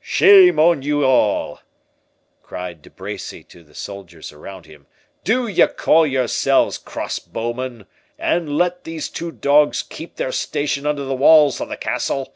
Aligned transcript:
"Shame 0.00 0.60
on 0.60 0.82
ye 0.82 0.92
all!" 1.02 1.58
cried 2.44 2.80
De 2.80 2.88
Bracy 2.90 3.42
to 3.42 3.64
the 3.64 3.74
soldiers 3.74 4.30
around 4.30 4.66
him; 4.66 4.86
"do 5.24 5.48
ye 5.48 5.66
call 5.66 6.06
yourselves 6.06 6.78
cross 6.78 7.18
bowmen, 7.18 7.86
and 8.16 8.56
let 8.56 8.84
these 8.84 9.08
two 9.08 9.32
dogs 9.32 9.82
keep 9.82 10.14
their 10.14 10.30
station 10.30 10.86
under 10.86 11.02
the 11.02 11.16
walls 11.16 11.60
of 11.60 11.68
the 11.70 11.76
castle? 11.76 12.32